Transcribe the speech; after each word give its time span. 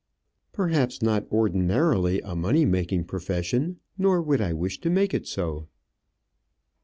"Perhaps 0.51 1.03
not, 1.03 1.31
ordinarily, 1.31 2.21
a 2.21 2.35
money 2.35 2.65
making 2.65 3.03
profession; 3.03 3.77
nor 3.99 4.19
would 4.19 4.41
I 4.41 4.51
wish 4.51 4.81
to 4.81 4.89
make 4.89 5.13
it 5.13 5.27
so." 5.27 5.67